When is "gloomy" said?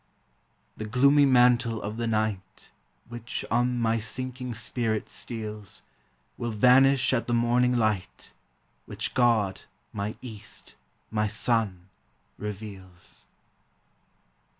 0.87-1.27